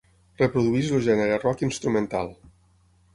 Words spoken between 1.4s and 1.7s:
rock